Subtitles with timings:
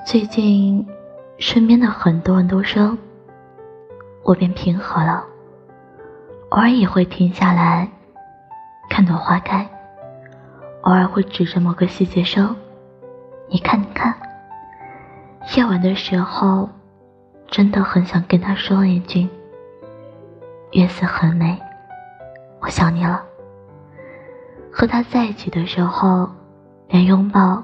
[0.00, 0.84] 最近，
[1.38, 2.96] 身边的很多人都说，
[4.24, 5.22] 我变平和了，
[6.48, 7.88] 偶尔也会停下来
[8.88, 9.68] 看朵花开，
[10.80, 12.56] 偶尔会指着某个细节说
[13.48, 14.12] ：“你看，你看。”
[15.54, 16.68] 夜晚的时候，
[17.46, 19.28] 真的很想跟他说一句
[20.72, 21.56] ：“月色很美，
[22.60, 23.22] 我想你了。”
[24.72, 26.28] 和他在一起的时候，
[26.88, 27.62] 连拥抱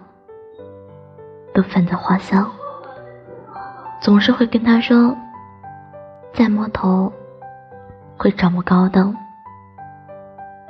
[1.59, 2.49] 都泛着花香。
[4.01, 5.13] 总是会跟他说
[6.33, 7.13] ：“再摸头
[8.17, 9.13] 会长不高的。”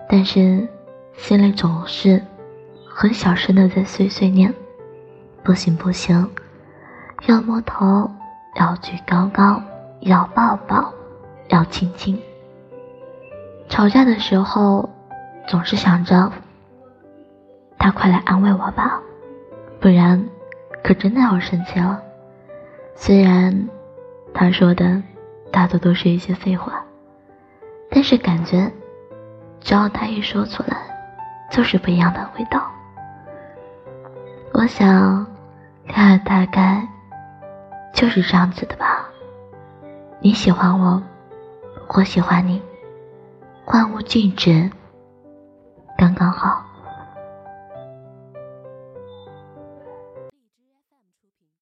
[0.08, 0.66] 但是
[1.12, 2.24] 心里总是
[2.88, 4.54] 很小声的在碎碎念
[5.44, 6.26] ：“不行不行，
[7.26, 8.10] 要摸头，
[8.56, 9.60] 要举高高，
[10.00, 10.90] 要抱抱，
[11.48, 12.18] 要亲亲。”
[13.68, 14.88] 吵架的时候。
[15.46, 16.30] 总是想着，
[17.78, 19.00] 他快来安慰我吧，
[19.80, 20.22] 不然
[20.88, 22.00] 可真的要生气了。
[22.94, 23.68] 虽然
[24.32, 25.02] 他说的
[25.52, 26.82] 大多都是一些废话，
[27.90, 28.72] 但是感觉
[29.60, 30.78] 只要他一说出来，
[31.50, 32.66] 就是不一样的味道。
[34.54, 35.26] 我想，
[35.84, 36.88] 恋爱大概
[37.92, 39.06] 就是这样子的吧。
[40.20, 41.02] 你喜欢我，
[41.88, 42.62] 我喜欢你，
[43.66, 44.70] 万物静止。
[45.98, 46.64] 刚刚好。